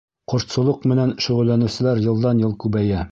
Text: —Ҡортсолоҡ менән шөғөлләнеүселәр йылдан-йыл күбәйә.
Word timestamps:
—Ҡортсолоҡ 0.31 0.87
менән 0.91 1.11
шөғөлләнеүселәр 1.25 2.01
йылдан-йыл 2.07 2.57
күбәйә. 2.65 3.09